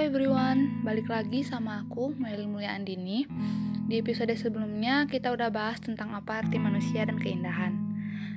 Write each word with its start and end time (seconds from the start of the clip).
everyone, 0.00 0.80
balik 0.80 1.12
lagi 1.12 1.44
sama 1.44 1.84
aku, 1.84 2.16
Mail 2.16 2.48
Mulia 2.48 2.72
Andini. 2.72 3.28
Di 3.84 4.00
episode 4.00 4.32
sebelumnya 4.32 5.04
kita 5.04 5.28
udah 5.28 5.52
bahas 5.52 5.76
tentang 5.76 6.16
apa 6.16 6.40
arti 6.40 6.56
manusia 6.56 7.04
dan 7.04 7.20
keindahan. 7.20 7.76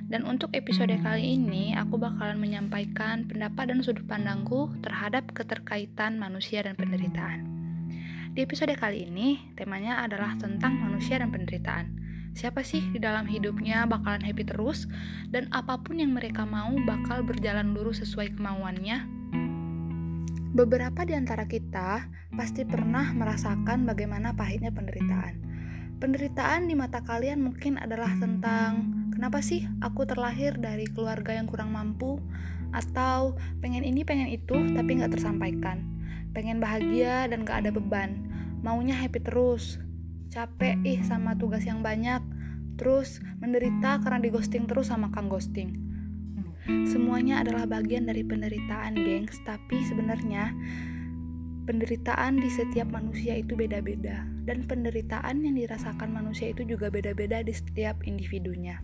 Dan 0.04 0.28
untuk 0.28 0.52
episode 0.52 0.92
kali 1.00 1.40
ini, 1.40 1.72
aku 1.72 1.96
bakalan 1.96 2.36
menyampaikan 2.36 3.24
pendapat 3.24 3.72
dan 3.72 3.80
sudut 3.80 4.04
pandangku 4.04 4.76
terhadap 4.84 5.32
keterkaitan 5.32 6.20
manusia 6.20 6.60
dan 6.60 6.76
penderitaan. 6.76 7.48
Di 8.36 8.44
episode 8.44 8.76
kali 8.76 9.08
ini, 9.08 9.56
temanya 9.56 10.04
adalah 10.04 10.36
tentang 10.36 10.76
manusia 10.76 11.16
dan 11.16 11.32
penderitaan. 11.32 11.96
Siapa 12.36 12.60
sih 12.60 12.84
di 12.92 13.00
dalam 13.00 13.24
hidupnya 13.24 13.88
bakalan 13.88 14.20
happy 14.20 14.44
terus, 14.44 14.84
dan 15.32 15.48
apa 15.48 15.80
pun 15.80 15.96
yang 15.96 16.12
mereka 16.12 16.44
mau 16.44 16.76
bakal 16.84 17.24
berjalan 17.24 17.72
lurus 17.72 18.04
sesuai 18.04 18.36
kemauannya, 18.36 19.23
Beberapa 20.54 21.02
di 21.02 21.18
antara 21.18 21.50
kita 21.50 22.06
pasti 22.30 22.62
pernah 22.62 23.10
merasakan 23.10 23.90
bagaimana 23.90 24.38
pahitnya 24.38 24.70
penderitaan. 24.70 25.42
Penderitaan 25.98 26.70
di 26.70 26.78
mata 26.78 27.02
kalian 27.02 27.42
mungkin 27.42 27.74
adalah 27.74 28.14
tentang 28.22 28.86
kenapa 29.10 29.42
sih 29.42 29.66
aku 29.82 30.06
terlahir 30.06 30.54
dari 30.54 30.86
keluarga 30.86 31.34
yang 31.34 31.50
kurang 31.50 31.74
mampu, 31.74 32.22
atau 32.70 33.34
pengen 33.58 33.82
ini 33.82 34.06
pengen 34.06 34.30
itu 34.30 34.54
tapi 34.78 35.02
nggak 35.02 35.18
tersampaikan, 35.18 35.90
pengen 36.30 36.62
bahagia 36.62 37.26
dan 37.26 37.42
gak 37.42 37.66
ada 37.66 37.74
beban, 37.74 38.22
maunya 38.62 38.94
happy 38.94 39.26
terus, 39.26 39.82
capek 40.30 40.78
ih 40.86 41.02
sama 41.02 41.34
tugas 41.34 41.66
yang 41.66 41.82
banyak, 41.82 42.22
terus 42.78 43.18
menderita 43.42 43.98
karena 44.06 44.22
di 44.22 44.30
ghosting 44.30 44.70
terus 44.70 44.86
sama 44.86 45.10
kang 45.10 45.26
ghosting. 45.26 45.93
Semuanya 46.64 47.44
adalah 47.44 47.68
bagian 47.68 48.08
dari 48.08 48.24
penderitaan, 48.24 48.96
gengs, 48.96 49.36
tapi 49.44 49.84
sebenarnya 49.84 50.56
penderitaan 51.64 52.40
di 52.40 52.48
setiap 52.52 52.92
manusia 52.92 53.40
itu 53.40 53.56
beda-beda 53.56 54.24
dan 54.44 54.68
penderitaan 54.68 55.40
yang 55.44 55.56
dirasakan 55.56 56.12
manusia 56.12 56.52
itu 56.52 56.64
juga 56.68 56.92
beda-beda 56.92 57.40
di 57.40 57.52
setiap 57.52 58.04
individunya. 58.04 58.80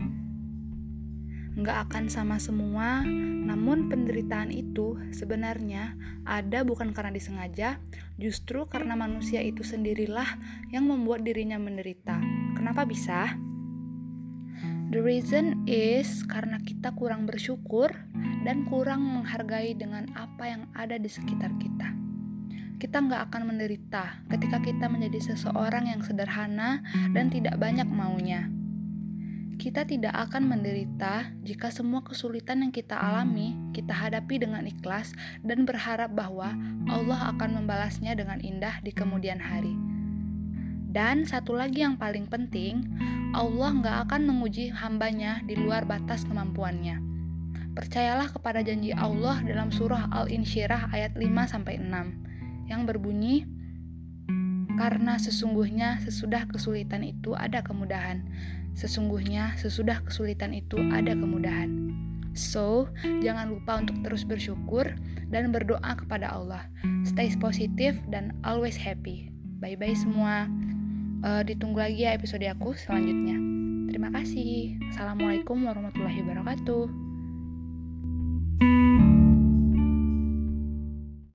Nggak 1.51 1.91
akan 1.91 2.07
sama 2.07 2.39
semua, 2.39 3.03
namun 3.05 3.91
penderitaan 3.91 4.55
itu 4.55 4.97
sebenarnya 5.11 5.99
ada 6.23 6.63
bukan 6.63 6.95
karena 6.95 7.11
disengaja, 7.11 7.83
justru 8.15 8.65
karena 8.71 8.95
manusia 8.95 9.43
itu 9.43 9.61
sendirilah 9.61 10.39
yang 10.71 10.87
membuat 10.87 11.27
dirinya 11.27 11.59
menderita. 11.59 12.23
Kenapa 12.55 12.87
bisa? 12.87 13.35
The 14.91 14.99
reason 14.99 15.63
is 15.71 16.27
karena 16.27 16.59
kita 16.59 16.91
kurang 16.91 17.23
bersyukur 17.23 17.95
dan 18.43 18.67
kurang 18.67 19.07
menghargai 19.07 19.71
dengan 19.71 20.11
apa 20.19 20.51
yang 20.51 20.67
ada 20.75 20.99
di 20.99 21.07
sekitar 21.07 21.47
kita. 21.63 21.95
Kita 22.75 22.99
nggak 22.99 23.31
akan 23.31 23.55
menderita 23.55 24.19
ketika 24.27 24.59
kita 24.59 24.91
menjadi 24.91 25.31
seseorang 25.31 25.87
yang 25.87 26.03
sederhana 26.03 26.83
dan 27.15 27.31
tidak 27.31 27.55
banyak 27.55 27.87
maunya. 27.87 28.51
Kita 29.55 29.87
tidak 29.87 30.11
akan 30.11 30.51
menderita 30.51 31.39
jika 31.39 31.71
semua 31.71 32.03
kesulitan 32.03 32.59
yang 32.59 32.75
kita 32.75 32.99
alami 32.99 33.55
kita 33.71 33.95
hadapi 33.95 34.43
dengan 34.43 34.67
ikhlas 34.67 35.15
dan 35.39 35.63
berharap 35.63 36.11
bahwa 36.11 36.51
Allah 36.91 37.31
akan 37.31 37.63
membalasnya 37.63 38.11
dengan 38.11 38.43
indah 38.43 38.83
di 38.83 38.91
kemudian 38.91 39.39
hari. 39.39 39.90
Dan 40.91 41.23
satu 41.23 41.55
lagi 41.55 41.87
yang 41.87 41.95
paling 41.95 42.27
penting, 42.27 42.83
Allah 43.31 43.71
nggak 43.71 43.97
akan 44.11 44.27
menguji 44.27 44.75
hambanya 44.75 45.39
di 45.47 45.55
luar 45.55 45.87
batas 45.87 46.27
kemampuannya. 46.27 46.99
Percayalah 47.71 48.27
kepada 48.27 48.59
janji 48.59 48.91
Allah 48.91 49.39
dalam 49.47 49.71
surah 49.71 50.11
Al-Insyirah 50.11 50.91
ayat 50.91 51.15
5-6 51.15 52.67
yang 52.67 52.83
berbunyi, 52.83 53.47
Karena 54.71 55.21
sesungguhnya 55.21 56.01
sesudah 56.01 56.49
kesulitan 56.49 57.05
itu 57.05 57.37
ada 57.37 57.61
kemudahan. 57.61 58.25
Sesungguhnya 58.73 59.53
sesudah 59.61 60.01
kesulitan 60.01 60.57
itu 60.57 60.79
ada 60.89 61.13
kemudahan. 61.13 61.93
So, 62.33 62.89
jangan 63.21 63.51
lupa 63.51 63.77
untuk 63.77 63.99
terus 64.01 64.23
bersyukur 64.23 64.89
dan 65.29 65.53
berdoa 65.53 65.95
kepada 65.99 66.33
Allah. 66.33 66.65
Stay 67.03 67.29
positif 67.37 67.99
dan 68.09 68.33
always 68.41 68.79
happy. 68.79 69.29
Bye-bye 69.61 69.93
semua. 69.93 70.49
Uh, 71.21 71.45
ditunggu 71.45 71.77
lagi 71.77 72.01
ya 72.01 72.17
episode 72.17 72.41
aku 72.49 72.73
selanjutnya. 72.73 73.37
Terima 73.93 74.09
kasih. 74.09 74.81
Assalamualaikum 74.89 75.61
warahmatullahi 75.69 76.25
wabarakatuh. 76.25 76.89